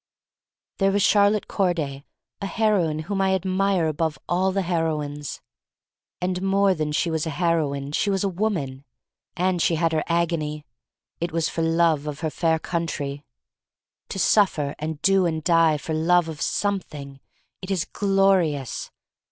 [0.79, 2.05] There was Charlotte Corday—
[2.41, 5.41] a heroine whom I admire above all the heroines.
[6.19, 8.83] And more than she was a heroine she was a woman.
[9.37, 10.65] And she had her agony.
[11.19, 13.25] It was for love of her fair country.
[14.09, 17.19] To suffer and do and die for love of something!
[17.61, 18.89] It is glorious!